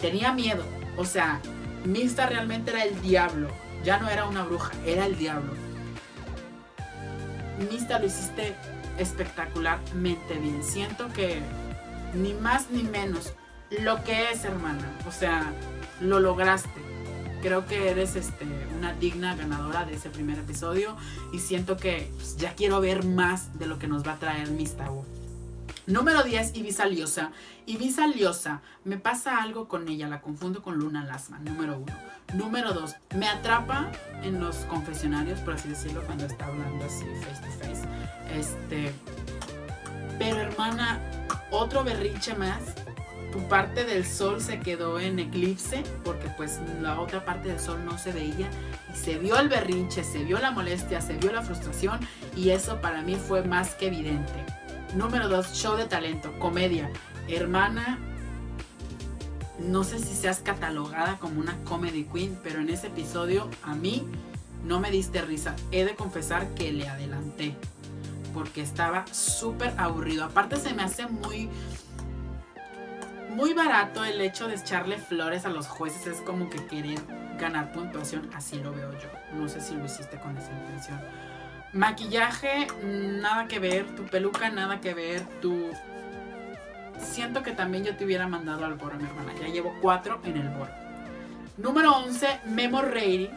Tenía 0.00 0.32
miedo, 0.32 0.64
o 0.96 1.04
sea, 1.04 1.40
Mista 1.84 2.26
realmente 2.26 2.70
era 2.70 2.84
el 2.84 3.00
diablo, 3.02 3.48
ya 3.82 3.98
no 3.98 4.08
era 4.08 4.26
una 4.26 4.44
bruja, 4.44 4.72
era 4.86 5.04
el 5.06 5.18
diablo. 5.18 5.52
Mista 7.70 7.98
lo 7.98 8.06
hiciste 8.06 8.54
espectacularmente 8.98 10.38
bien. 10.38 10.62
Siento 10.62 11.08
que 11.08 11.40
ni 12.14 12.34
más 12.34 12.70
ni 12.70 12.82
menos 12.82 13.32
lo 13.70 14.02
que 14.04 14.30
es, 14.30 14.44
hermana. 14.44 14.98
O 15.06 15.12
sea, 15.12 15.52
lo 16.00 16.20
lograste. 16.20 16.70
Creo 17.42 17.66
que 17.66 17.90
eres 17.90 18.16
este, 18.16 18.46
una 18.82 18.94
digna 18.94 19.36
ganadora 19.36 19.84
de 19.84 19.94
ese 19.94 20.10
primer 20.10 20.40
episodio 20.40 20.96
y 21.32 21.38
siento 21.38 21.76
que 21.76 22.10
pues, 22.16 22.36
ya 22.36 22.56
quiero 22.56 22.80
ver 22.80 23.04
más 23.04 23.56
de 23.56 23.66
lo 23.66 23.78
que 23.78 23.86
nos 23.86 24.04
va 24.04 24.14
a 24.14 24.18
traer 24.18 24.50
Mista 24.50 24.90
Número 25.86 26.24
10, 26.24 26.56
Ibiza 26.56 26.86
Liosa. 26.86 27.30
Ibiza 27.66 28.08
Liosa, 28.08 28.60
me 28.84 28.96
pasa 28.96 29.40
algo 29.40 29.68
con 29.68 29.88
ella, 29.88 30.08
la 30.08 30.20
confundo 30.20 30.62
con 30.62 30.78
Luna 30.78 31.04
Lasma, 31.04 31.38
número 31.38 31.78
1. 31.78 31.86
Número 32.34 32.72
2, 32.72 32.96
me 33.16 33.28
atrapa 33.28 33.92
en 34.24 34.40
los 34.40 34.56
confesionarios, 34.68 35.38
por 35.40 35.54
así 35.54 35.68
decirlo, 35.68 36.02
cuando 36.02 36.26
está 36.26 36.46
hablando 36.46 36.84
así 36.84 37.04
face 37.04 37.40
to 37.40 37.64
face. 37.64 37.88
Este, 38.36 38.92
pero 40.18 40.38
hermana, 40.38 41.00
otro 41.52 41.84
berrinche 41.84 42.34
más. 42.34 42.81
Parte 43.48 43.84
del 43.84 44.06
sol 44.06 44.40
se 44.40 44.60
quedó 44.60 44.98
en 44.98 45.18
eclipse 45.18 45.82
porque 46.04 46.28
pues 46.36 46.60
la 46.80 47.00
otra 47.00 47.24
parte 47.24 47.48
del 47.48 47.60
sol 47.60 47.84
no 47.84 47.98
se 47.98 48.12
veía 48.12 48.48
y 48.92 48.96
se 48.96 49.18
vio 49.18 49.38
el 49.38 49.48
berrinche, 49.48 50.04
se 50.04 50.24
vio 50.24 50.38
la 50.38 50.50
molestia, 50.50 51.00
se 51.00 51.14
vio 51.14 51.32
la 51.32 51.42
frustración 51.42 52.00
y 52.36 52.50
eso 52.50 52.80
para 52.80 53.02
mí 53.02 53.16
fue 53.16 53.42
más 53.42 53.74
que 53.74 53.88
evidente. 53.88 54.32
Número 54.94 55.28
2, 55.28 55.52
show 55.54 55.76
de 55.76 55.86
talento, 55.86 56.32
comedia. 56.38 56.90
Hermana, 57.28 57.98
no 59.58 59.84
sé 59.84 59.98
si 59.98 60.14
seas 60.14 60.40
catalogada 60.40 61.18
como 61.18 61.40
una 61.40 61.56
comedy 61.64 62.04
queen, 62.04 62.38
pero 62.42 62.60
en 62.60 62.70
ese 62.70 62.88
episodio 62.88 63.48
a 63.62 63.74
mí 63.74 64.06
no 64.64 64.80
me 64.80 64.90
diste 64.90 65.22
risa. 65.22 65.56
He 65.70 65.84
de 65.84 65.94
confesar 65.94 66.48
que 66.54 66.72
le 66.72 66.88
adelanté 66.88 67.54
porque 68.32 68.62
estaba 68.62 69.04
súper 69.12 69.74
aburrido. 69.78 70.24
Aparte 70.24 70.56
se 70.56 70.74
me 70.74 70.82
hace 70.82 71.06
muy 71.06 71.48
muy 73.32 73.54
barato 73.54 74.04
el 74.04 74.20
hecho 74.20 74.48
de 74.48 74.54
echarle 74.54 74.98
flores 74.98 75.44
a 75.44 75.48
los 75.48 75.66
jueces. 75.66 76.06
Es 76.06 76.20
como 76.20 76.48
que 76.50 76.64
querer 76.66 76.98
ganar 77.38 77.72
puntuación. 77.72 78.30
Así 78.34 78.60
lo 78.60 78.72
veo 78.72 78.92
yo. 78.92 79.08
No 79.34 79.48
sé 79.48 79.60
si 79.60 79.74
lo 79.74 79.84
hiciste 79.84 80.18
con 80.18 80.36
esa 80.36 80.52
intención. 80.52 81.00
Maquillaje, 81.72 82.66
nada 82.84 83.48
que 83.48 83.58
ver. 83.58 83.96
Tu 83.96 84.04
peluca, 84.04 84.50
nada 84.50 84.80
que 84.80 84.94
ver. 84.94 85.22
Tu... 85.40 85.70
Siento 86.98 87.42
que 87.42 87.52
también 87.52 87.84
yo 87.84 87.96
te 87.96 88.04
hubiera 88.04 88.28
mandado 88.28 88.64
al 88.64 88.74
boro, 88.74 88.96
mi 88.96 89.04
hermana. 89.04 89.32
Ya 89.40 89.48
llevo 89.48 89.74
cuatro 89.80 90.20
en 90.24 90.36
el 90.36 90.48
boro. 90.50 90.70
Número 91.56 91.92
11, 91.92 92.40
Memo 92.46 92.82
Ready. 92.82 93.30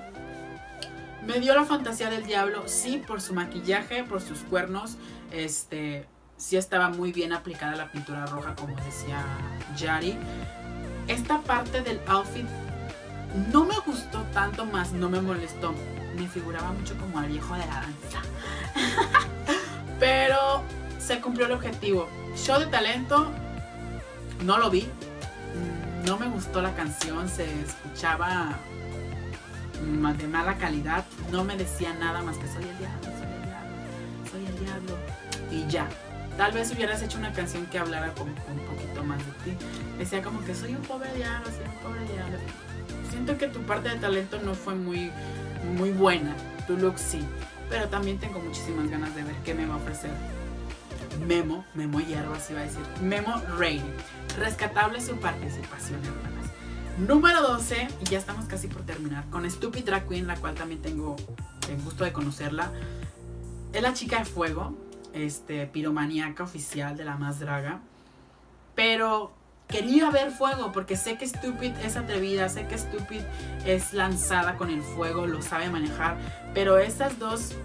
Me 1.25 1.39
dio 1.39 1.55
la 1.55 1.65
fantasía 1.65 2.09
del 2.11 2.23
diablo, 2.23 2.67
sí, 2.67 3.01
por 3.05 3.19
su 3.19 3.33
maquillaje, 3.33 4.03
por 4.03 4.21
sus 4.21 4.39
cuernos. 4.41 4.97
Este, 5.31 6.05
sí 6.37 6.57
estaba 6.57 6.89
muy 6.89 7.11
bien 7.11 7.33
aplicada 7.33 7.75
la 7.75 7.91
pintura 7.91 8.25
roja, 8.25 8.55
como 8.55 8.75
decía 8.75 9.23
Yari. 9.77 10.17
Esta 11.07 11.39
parte 11.41 11.81
del 11.81 11.99
outfit 12.07 12.47
no 13.51 13.65
me 13.65 13.77
gustó 13.85 14.23
tanto, 14.33 14.65
más 14.65 14.91
no 14.93 15.09
me 15.09 15.21
molestó. 15.21 15.73
Me 16.17 16.27
figuraba 16.27 16.71
mucho 16.71 16.97
como 16.97 17.19
al 17.19 17.27
viejo 17.27 17.53
de 17.55 17.65
la 17.65 17.73
danza. 17.81 18.21
Pero 19.99 20.63
se 20.99 21.19
cumplió 21.19 21.45
el 21.45 21.51
objetivo. 21.51 22.07
Show 22.35 22.59
de 22.59 22.67
talento, 22.67 23.31
no 24.43 24.57
lo 24.57 24.69
vi. 24.69 24.87
No 26.05 26.17
me 26.17 26.27
gustó 26.27 26.61
la 26.61 26.73
canción, 26.75 27.27
se 27.29 27.61
escuchaba 27.61 28.57
de 30.17 30.27
mala 30.27 30.57
calidad. 30.57 31.05
No 31.31 31.43
me 31.43 31.57
decía 31.57 31.93
nada 31.93 32.21
más 32.21 32.37
que 32.37 32.47
soy 32.47 32.63
el 32.63 32.77
diablo, 32.77 33.03
soy 33.03 33.25
el 33.25 33.41
diablo, 33.43 34.31
soy 34.31 34.45
el 34.45 34.59
diablo. 34.59 34.97
Y 35.51 35.67
ya. 35.71 35.87
Tal 36.37 36.51
vez 36.51 36.71
hubieras 36.71 37.01
hecho 37.01 37.17
una 37.17 37.31
canción 37.31 37.65
que 37.67 37.79
hablara 37.79 38.13
como 38.13 38.31
un 38.31 38.65
poquito 38.65 39.03
más 39.03 39.19
de 39.19 39.31
ti. 39.43 39.65
Decía 39.97 40.21
como 40.21 40.43
que 40.43 40.53
soy 40.53 40.75
un 40.75 40.81
pobre 40.81 41.13
diablo, 41.13 41.45
soy 41.45 41.65
un 41.65 41.81
pobre 41.81 42.13
diablo. 42.13 42.37
Siento 43.09 43.37
que 43.37 43.47
tu 43.47 43.61
parte 43.61 43.89
de 43.89 43.95
talento 43.95 44.39
no 44.41 44.53
fue 44.53 44.75
muy, 44.75 45.11
muy 45.77 45.91
buena. 45.91 46.35
Tu 46.67 46.77
look 46.77 46.99
sí. 46.99 47.25
Pero 47.69 47.87
también 47.87 48.19
tengo 48.19 48.39
muchísimas 48.39 48.89
ganas 48.89 49.15
de 49.15 49.23
ver 49.23 49.35
qué 49.45 49.53
me 49.53 49.65
va 49.65 49.75
a 49.75 49.77
ofrecer. 49.77 50.11
Memo, 51.25 51.65
Memo 51.73 52.01
Hierro, 52.01 52.33
así 52.33 52.53
va 52.53 52.61
a 52.61 52.63
decir. 52.63 52.83
Memo 53.01 53.41
Rain. 53.57 53.83
Rescatable 54.37 54.99
su 54.99 55.15
participación, 55.15 55.99
hermanas. 56.03 56.51
Número 56.97 57.41
12, 57.41 57.87
y 58.01 58.05
ya 58.05 58.17
estamos 58.17 58.45
casi 58.45 58.67
por 58.67 58.83
terminar, 58.83 59.25
con 59.29 59.49
Stupid 59.49 59.85
Drag 59.85 60.07
Queen, 60.07 60.27
la 60.27 60.35
cual 60.35 60.55
también 60.55 60.81
tengo 60.81 61.15
el 61.69 61.81
gusto 61.81 62.03
de 62.03 62.13
conocerla. 62.13 62.71
Es 63.73 63.81
la 63.81 63.93
chica 63.93 64.19
de 64.19 64.25
fuego, 64.25 64.77
este, 65.15 65.65
piromaníaca 65.65 66.43
oficial 66.43 66.95
de 66.95 67.05
la 67.05 67.15
más 67.15 67.39
draga. 67.39 67.79
Pero 68.75 69.31
quería 69.67 70.11
ver 70.11 70.31
fuego 70.31 70.71
porque 70.71 70.95
sé 70.95 71.17
que 71.17 71.25
Stupid 71.25 71.71
es 71.83 71.97
atrevida, 71.97 72.49
sé 72.49 72.67
que 72.67 72.77
Stupid 72.77 73.21
es 73.65 73.93
lanzada 73.93 74.57
con 74.57 74.69
el 74.69 74.81
fuego, 74.81 75.25
lo 75.25 75.41
sabe 75.41 75.69
manejar. 75.69 76.17
Pero 76.53 76.77
esas 76.77 77.17
dos 77.17 77.55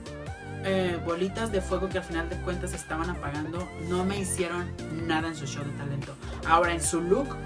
eh, 0.65 0.99
bolitas 1.05 1.51
de 1.53 1.61
fuego 1.61 1.89
que 1.89 1.99
al 1.99 2.05
final 2.05 2.29
de 2.29 2.37
cuentas 2.37 2.75
estaban 2.75 3.09
apagando 3.09 3.67
no 3.89 4.05
me 4.05 4.19
hicieron 4.19 4.71
nada 5.07 5.29
en 5.29 5.35
su 5.35 5.47
show 5.47 5.65
de 5.65 5.73
talento. 5.73 6.15
Ahora 6.47 6.73
en 6.73 6.83
su 6.83 7.01
look 7.01 7.37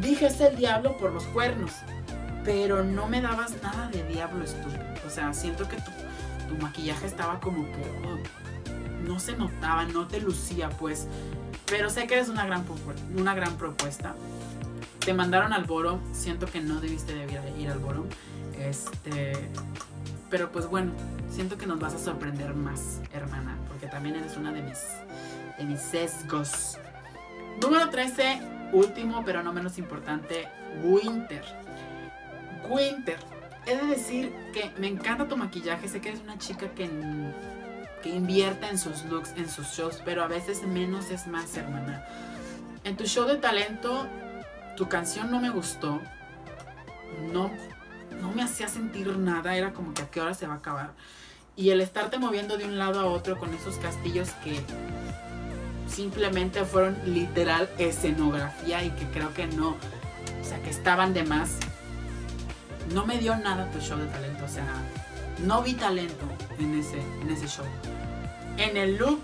dije 0.00 0.26
es 0.26 0.40
el 0.40 0.56
diablo 0.56 0.96
por 0.98 1.12
los 1.12 1.24
cuernos, 1.24 1.72
pero 2.44 2.84
no 2.84 3.08
me 3.08 3.20
dabas 3.20 3.60
nada 3.62 3.88
de 3.88 4.04
diablo 4.04 4.44
estúpido. 4.44 4.84
O 5.06 5.10
sea, 5.10 5.32
siento 5.32 5.68
que 5.68 5.76
tu 5.76 5.90
tu 6.52 6.62
maquillaje 6.62 7.06
estaba 7.06 7.40
como 7.40 7.64
que 7.72 7.82
oh, 8.06 9.08
no 9.08 9.18
se 9.18 9.36
notaba, 9.36 9.84
no 9.84 10.06
te 10.06 10.20
lucía, 10.20 10.68
pues. 10.68 11.06
Pero 11.66 11.88
sé 11.88 12.06
que 12.06 12.14
eres 12.14 12.28
una 12.28 12.44
gran, 12.44 12.64
una 13.16 13.34
gran 13.34 13.56
propuesta. 13.56 14.14
Te 15.00 15.14
mandaron 15.14 15.52
al 15.52 15.64
Boro, 15.64 15.98
siento 16.12 16.46
que 16.46 16.60
no 16.60 16.80
debiste 16.80 17.14
de 17.14 17.24
ir 17.58 17.70
al 17.70 17.78
Boro. 17.78 18.06
Este, 18.58 19.32
pero 20.30 20.52
pues 20.52 20.66
bueno, 20.66 20.92
siento 21.30 21.56
que 21.56 21.66
nos 21.66 21.80
vas 21.80 21.94
a 21.94 21.98
sorprender 21.98 22.54
más, 22.54 23.00
hermana, 23.12 23.56
porque 23.68 23.86
también 23.86 24.16
eres 24.16 24.36
una 24.36 24.52
de 24.52 24.62
mis, 24.62 24.78
de 25.58 25.64
mis 25.64 25.80
sesgos. 25.80 26.78
Número 27.60 27.88
13, 27.88 28.40
último 28.72 29.24
pero 29.24 29.42
no 29.42 29.52
menos 29.52 29.78
importante, 29.78 30.48
Winter. 30.84 31.44
Winter, 32.68 33.18
he 33.66 33.76
de 33.76 33.86
decir 33.86 34.32
que 34.52 34.70
me 34.78 34.88
encanta 34.88 35.28
tu 35.28 35.36
maquillaje. 35.36 35.88
Sé 35.88 36.00
que 36.00 36.10
eres 36.10 36.20
una 36.20 36.38
chica 36.38 36.68
que, 36.74 36.88
que 38.02 38.08
invierte 38.08 38.66
en 38.66 38.78
sus 38.78 39.04
looks, 39.04 39.32
en 39.36 39.48
sus 39.48 39.68
shows, 39.68 40.02
pero 40.04 40.22
a 40.22 40.26
veces 40.26 40.62
menos 40.62 41.10
es 41.10 41.26
más, 41.26 41.56
hermana. 41.56 42.04
En 42.84 42.96
tu 42.96 43.04
show 43.04 43.26
de 43.26 43.36
talento, 43.36 44.06
tu 44.76 44.88
canción 44.88 45.30
no 45.30 45.40
me 45.40 45.50
gustó. 45.50 46.00
No, 47.32 47.50
no 48.20 48.32
me 48.32 48.42
hacía 48.42 48.68
sentir 48.68 49.16
nada. 49.16 49.56
Era 49.56 49.72
como 49.72 49.94
que 49.94 50.02
a 50.02 50.10
qué 50.10 50.20
hora 50.20 50.34
se 50.34 50.46
va 50.46 50.54
a 50.54 50.58
acabar. 50.58 50.92
Y 51.54 51.70
el 51.70 51.80
estarte 51.80 52.18
moviendo 52.18 52.56
de 52.56 52.64
un 52.64 52.78
lado 52.78 53.00
a 53.00 53.04
otro 53.04 53.38
con 53.38 53.52
esos 53.54 53.76
castillos 53.76 54.30
que 54.42 54.58
simplemente 55.86 56.64
fueron 56.64 56.96
literal 57.04 57.68
escenografía 57.78 58.82
y 58.82 58.90
que 58.90 59.04
creo 59.08 59.34
que 59.34 59.46
no, 59.46 59.76
o 60.40 60.44
sea, 60.44 60.62
que 60.62 60.70
estaban 60.70 61.12
de 61.12 61.24
más 61.24 61.58
no 62.92 63.06
me 63.06 63.18
dio 63.18 63.36
nada 63.36 63.70
tu 63.70 63.80
show 63.80 63.98
de 63.98 64.06
talento. 64.06 64.44
O 64.44 64.48
sea, 64.48 64.66
no 65.44 65.62
vi 65.62 65.74
talento 65.74 66.26
en 66.58 66.78
ese, 66.78 67.00
en 67.20 67.30
ese 67.30 67.46
show. 67.46 67.64
En 68.58 68.76
el 68.76 68.96
look, 68.96 69.20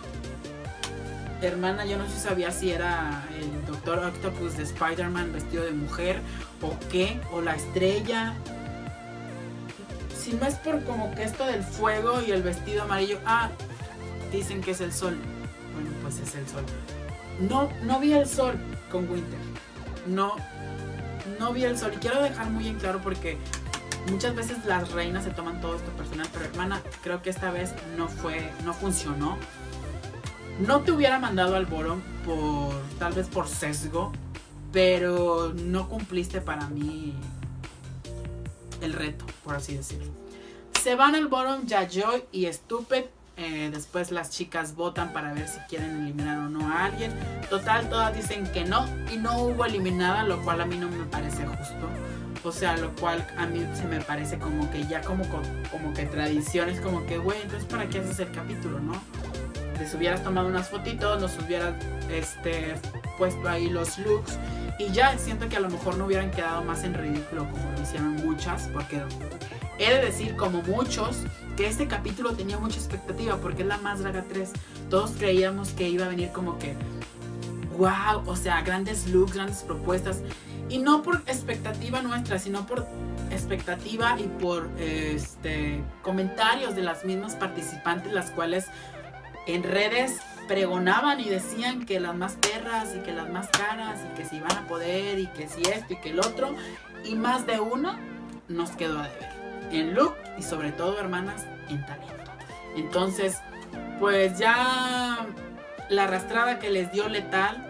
hermana, 1.42 1.84
yo 1.84 1.98
no 1.98 2.08
sé 2.08 2.18
sabía 2.18 2.50
si 2.50 2.70
era 2.70 3.24
el 3.38 3.66
Doctor 3.66 3.98
Octopus 3.98 4.56
de 4.56 4.64
Spider-Man 4.64 5.32
vestido 5.32 5.64
de 5.64 5.72
mujer 5.72 6.20
o 6.62 6.76
qué, 6.90 7.20
o 7.32 7.40
la 7.40 7.54
estrella. 7.54 8.34
Si 10.18 10.32
no 10.32 10.46
es 10.46 10.54
por 10.56 10.82
como 10.84 11.14
que 11.14 11.22
esto 11.22 11.46
del 11.46 11.62
fuego 11.62 12.20
y 12.26 12.32
el 12.32 12.42
vestido 12.42 12.82
amarillo, 12.82 13.18
ah, 13.24 13.50
dicen 14.32 14.60
que 14.60 14.72
es 14.72 14.80
el 14.80 14.92
sol. 14.92 15.16
Bueno, 15.74 15.90
pues 16.02 16.18
es 16.18 16.34
el 16.34 16.46
sol. 16.48 16.64
No, 17.48 17.68
no 17.84 18.00
vi 18.00 18.12
el 18.14 18.26
sol 18.26 18.56
con 18.90 19.08
Winter. 19.08 19.38
No, 20.06 20.34
no 21.38 21.52
vi 21.52 21.64
el 21.64 21.78
sol. 21.78 21.92
Y 21.94 21.98
quiero 21.98 22.22
dejar 22.22 22.50
muy 22.50 22.66
en 22.66 22.78
claro 22.78 23.00
porque 23.02 23.38
muchas 24.10 24.34
veces 24.34 24.64
las 24.64 24.90
reinas 24.92 25.24
se 25.24 25.30
toman 25.30 25.60
todo 25.60 25.76
esto 25.76 25.90
personal, 25.92 26.26
pero 26.32 26.44
hermana, 26.44 26.82
creo 27.02 27.22
que 27.22 27.30
esta 27.30 27.50
vez 27.50 27.72
no 27.96 28.08
fue, 28.08 28.50
no 28.64 28.74
funcionó. 28.74 29.36
No 30.60 30.80
te 30.80 30.92
hubiera 30.92 31.18
mandado 31.18 31.54
al 31.54 31.66
Borom 31.66 32.00
por 32.24 32.74
tal 32.98 33.12
vez 33.12 33.28
por 33.28 33.46
sesgo, 33.46 34.12
pero 34.72 35.52
no 35.54 35.88
cumpliste 35.88 36.40
para 36.40 36.68
mí 36.68 37.14
el 38.80 38.92
reto, 38.92 39.24
por 39.44 39.54
así 39.54 39.76
decirlo. 39.76 40.10
Se 40.82 40.94
van 40.94 41.14
al 41.14 41.28
Borom 41.28 41.66
Yajoy 41.66 42.24
y 42.32 42.46
Stupid. 42.52 43.04
Eh, 43.36 43.70
después 43.72 44.10
las 44.10 44.30
chicas 44.30 44.74
votan 44.74 45.12
para 45.12 45.32
ver 45.32 45.46
si 45.46 45.60
quieren 45.68 46.02
eliminar 46.02 46.38
o 46.38 46.48
no 46.48 46.68
a 46.72 46.86
alguien. 46.86 47.12
Total, 47.48 47.88
todas 47.88 48.16
dicen 48.16 48.50
que 48.52 48.64
no 48.64 48.84
y 49.12 49.16
no 49.16 49.42
hubo 49.42 49.64
eliminada, 49.64 50.24
lo 50.24 50.42
cual 50.42 50.60
a 50.60 50.66
mí 50.66 50.76
no 50.76 50.88
me 50.88 51.04
parece 51.04 51.46
justo. 51.46 51.88
O 52.44 52.52
sea, 52.52 52.76
lo 52.76 52.94
cual 52.94 53.26
a 53.36 53.46
mí 53.46 53.66
se 53.74 53.84
me 53.84 54.00
parece 54.00 54.38
como 54.38 54.70
que 54.70 54.86
ya 54.86 55.00
como, 55.00 55.24
como 55.70 55.94
que 55.94 56.06
tradiciones, 56.06 56.80
como 56.80 57.04
que, 57.06 57.18
güey, 57.18 57.42
entonces 57.42 57.68
¿para 57.68 57.88
qué 57.88 57.98
haces 57.98 58.18
el 58.20 58.30
capítulo, 58.30 58.80
no? 58.80 58.92
Les 59.78 59.92
hubieras 59.94 60.22
tomado 60.22 60.48
unas 60.48 60.68
fotitos, 60.68 61.20
nos 61.20 61.38
hubieras 61.38 61.74
este, 62.10 62.74
puesto 63.16 63.48
ahí 63.48 63.68
los 63.68 63.98
looks 63.98 64.38
y 64.78 64.92
ya 64.92 65.18
siento 65.18 65.48
que 65.48 65.56
a 65.56 65.60
lo 65.60 65.68
mejor 65.68 65.96
no 65.98 66.06
hubieran 66.06 66.30
quedado 66.30 66.62
más 66.62 66.84
en 66.84 66.94
ridículo 66.94 67.50
como 67.50 67.72
lo 67.72 67.82
hicieron 67.82 68.14
muchas, 68.24 68.68
porque 68.72 69.02
he 69.78 69.92
de 69.92 70.04
decir, 70.04 70.36
como 70.36 70.62
muchos, 70.62 71.18
que 71.56 71.66
este 71.66 71.88
capítulo 71.88 72.32
tenía 72.34 72.58
mucha 72.58 72.78
expectativa 72.78 73.36
porque 73.36 73.62
es 73.62 73.68
la 73.68 73.78
más 73.78 74.00
draga 74.00 74.24
3. 74.28 74.52
Todos 74.88 75.12
creíamos 75.18 75.70
que 75.70 75.88
iba 75.88 76.06
a 76.06 76.08
venir 76.08 76.30
como 76.30 76.58
que, 76.58 76.76
wow, 77.76 78.22
o 78.26 78.36
sea, 78.36 78.62
grandes 78.62 79.08
looks, 79.08 79.34
grandes 79.34 79.62
propuestas. 79.62 80.22
Y 80.68 80.78
no 80.78 81.02
por 81.02 81.16
expectativa 81.26 82.02
nuestra, 82.02 82.38
sino 82.38 82.66
por 82.66 82.86
expectativa 83.30 84.16
y 84.18 84.24
por 84.24 84.68
este, 84.78 85.82
comentarios 86.02 86.74
de 86.74 86.82
las 86.82 87.04
mismas 87.04 87.34
participantes, 87.34 88.12
las 88.12 88.30
cuales 88.30 88.66
en 89.46 89.62
redes 89.62 90.18
pregonaban 90.46 91.20
y 91.20 91.28
decían 91.28 91.86
que 91.86 92.00
las 92.00 92.14
más 92.14 92.34
perras 92.34 92.94
y 92.96 93.00
que 93.00 93.12
las 93.12 93.28
más 93.30 93.48
caras 93.48 94.00
y 94.04 94.16
que 94.16 94.24
si 94.24 94.36
iban 94.36 94.52
a 94.52 94.66
poder 94.66 95.18
y 95.18 95.26
que 95.28 95.48
si 95.48 95.62
esto 95.62 95.94
y 95.94 95.96
que 95.96 96.10
el 96.10 96.20
otro. 96.20 96.54
Y 97.04 97.14
más 97.14 97.46
de 97.46 97.60
uno 97.60 97.96
nos 98.48 98.70
quedó 98.70 98.98
a 98.98 99.08
deber. 99.08 99.28
En 99.70 99.94
look 99.94 100.14
y 100.38 100.42
sobre 100.42 100.72
todo, 100.72 100.98
hermanas, 100.98 101.46
en 101.68 101.84
talento. 101.84 102.32
Entonces, 102.76 103.38
pues 104.00 104.38
ya 104.38 105.26
la 105.90 106.04
arrastrada 106.04 106.58
que 106.58 106.70
les 106.70 106.90
dio 106.92 107.08
letal, 107.08 107.67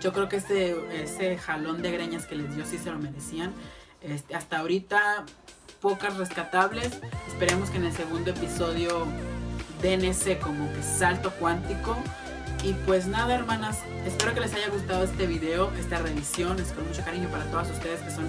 yo 0.00 0.12
creo 0.12 0.28
que 0.28 0.36
ese, 0.36 0.76
ese 0.92 1.38
jalón 1.38 1.82
de 1.82 1.90
greñas 1.90 2.26
que 2.26 2.36
les 2.36 2.54
dio 2.54 2.64
sí 2.64 2.78
se 2.78 2.90
lo 2.90 2.98
merecían. 2.98 3.52
Este, 4.02 4.34
hasta 4.34 4.58
ahorita 4.58 5.24
pocas 5.80 6.16
rescatables. 6.16 7.00
Esperemos 7.28 7.70
que 7.70 7.78
en 7.78 7.84
el 7.84 7.92
segundo 7.92 8.30
episodio 8.30 9.06
den 9.82 10.04
ese 10.04 10.38
como 10.38 10.72
que 10.72 10.82
salto 10.82 11.30
cuántico. 11.32 11.96
Y 12.62 12.72
pues 12.86 13.06
nada, 13.06 13.34
hermanas, 13.34 13.80
espero 14.04 14.34
que 14.34 14.40
les 14.40 14.52
haya 14.54 14.68
gustado 14.68 15.04
este 15.04 15.26
video, 15.26 15.72
esta 15.78 15.98
revisión. 15.98 16.58
Es 16.58 16.72
con 16.72 16.86
mucho 16.86 17.04
cariño 17.04 17.28
para 17.28 17.44
todas 17.50 17.70
ustedes 17.70 18.00
que 18.00 18.10
son 18.10 18.28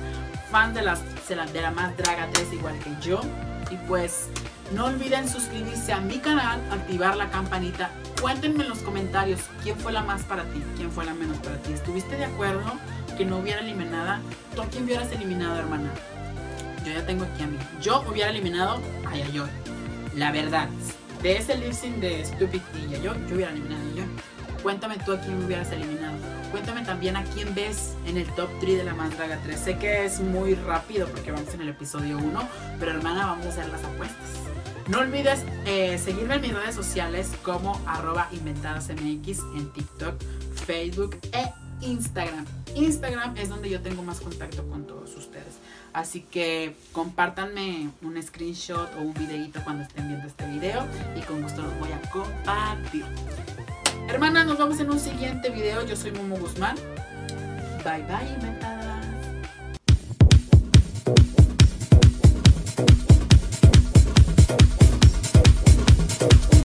fans 0.51 0.75
de, 0.75 0.81
las, 0.81 1.01
de 1.27 1.61
la 1.61 1.71
más 1.71 1.95
Draga 1.97 2.29
3 2.31 2.53
igual 2.53 2.77
que 2.79 2.91
yo. 3.01 3.21
Y 3.69 3.75
pues 3.87 4.27
no 4.73 4.85
olviden 4.85 5.27
suscribirse 5.29 5.93
a 5.93 5.99
mi 5.99 6.19
canal, 6.19 6.61
activar 6.71 7.15
la 7.15 7.29
campanita. 7.29 7.91
Cuéntenme 8.21 8.63
en 8.63 8.69
los 8.69 8.79
comentarios 8.79 9.41
quién 9.63 9.77
fue 9.77 9.93
la 9.93 10.03
más 10.03 10.23
para 10.23 10.43
ti, 10.45 10.63
quién 10.75 10.91
fue 10.91 11.05
la 11.05 11.13
menos 11.13 11.37
para 11.37 11.57
ti. 11.57 11.73
¿Estuviste 11.73 12.17
de 12.17 12.25
acuerdo 12.25 12.73
que 13.17 13.25
no 13.25 13.37
hubiera 13.37 13.61
eliminada? 13.61 14.21
¿Tú 14.55 14.61
a 14.61 14.65
quién 14.67 14.85
hubieras 14.85 15.11
eliminado, 15.11 15.57
hermana? 15.57 15.89
Yo 16.85 16.93
ya 16.93 17.05
tengo 17.05 17.25
aquí 17.25 17.43
a 17.43 17.47
mí. 17.47 17.57
Yo 17.81 18.03
hubiera 18.09 18.29
eliminado 18.29 18.79
a 19.05 19.15
Yayoi. 19.15 19.49
La 20.15 20.31
verdad 20.31 20.69
de 21.21 21.37
ese 21.37 21.55
lip 21.55 21.73
de 21.73 22.25
Stupid 22.25 22.61
y 22.75 22.91
yo, 22.91 23.13
yo 23.27 23.35
hubiera 23.35 23.51
eliminado 23.51 23.83
yo. 23.95 24.03
Cuéntame 24.61 24.97
tú 25.05 25.13
a 25.13 25.19
quién 25.19 25.43
hubieras 25.43 25.71
eliminado. 25.71 26.17
Cuéntame 26.51 26.83
también 26.83 27.17
a 27.17 27.23
quién 27.23 27.53
ves 27.53 27.93
en 28.05 28.17
el 28.17 28.25
top 28.35 28.49
3 28.59 28.77
de 28.77 28.83
la 28.83 28.93
Más 28.93 29.15
Draga 29.17 29.39
3. 29.43 29.59
Sé 29.59 29.77
que 29.77 30.05
es 30.05 30.19
muy 30.19 30.55
rápido 30.55 31.07
porque 31.07 31.31
vamos 31.31 31.53
en 31.53 31.61
el 31.61 31.69
episodio 31.69 32.17
1, 32.17 32.49
pero 32.79 32.91
hermana, 32.91 33.25
vamos 33.25 33.45
a 33.47 33.49
hacer 33.49 33.67
las 33.69 33.83
apuestas. 33.83 34.27
No 34.87 34.99
olvides 34.99 35.43
eh, 35.65 35.97
seguirme 35.97 36.35
en 36.35 36.41
mis 36.41 36.53
redes 36.53 36.73
sociales 36.73 37.31
como 37.43 37.79
arroba 37.85 38.29
inventadasmx 38.31 39.39
en 39.55 39.73
TikTok, 39.73 40.15
Facebook 40.65 41.17
e 41.33 41.51
Instagram. 41.81 42.45
Instagram 42.75 43.35
es 43.37 43.49
donde 43.49 43.69
yo 43.69 43.81
tengo 43.81 44.01
más 44.03 44.21
contacto 44.21 44.65
con 44.67 44.87
todos 44.87 45.15
ustedes. 45.17 45.57
Así 45.91 46.21
que 46.21 46.75
compártanme 46.93 47.89
un 48.01 48.21
screenshot 48.21 48.89
o 48.95 49.01
un 49.01 49.13
videito 49.13 49.61
cuando 49.63 49.83
estén 49.83 50.07
viendo 50.07 50.27
este 50.27 50.47
video 50.47 50.87
y 51.17 51.21
con 51.21 51.41
gusto 51.41 51.61
los 51.61 51.77
voy 51.79 51.91
a 51.91 52.01
compartir. 52.09 53.05
Hermanas, 54.07 54.45
nos 54.45 54.57
vemos 54.57 54.79
en 54.79 54.89
un 54.89 54.99
siguiente 54.99 55.49
video. 55.49 55.85
Yo 55.85 55.95
soy 55.95 56.11
Momo 56.11 56.37
Guzmán. 56.37 56.75
Bye 57.83 58.03
bye. 58.03 58.76